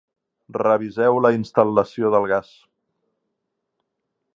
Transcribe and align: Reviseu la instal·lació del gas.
Reviseu 0.57 1.21
la 1.25 1.31
instal·lació 1.39 2.13
del 2.17 2.27
gas. 2.35 2.51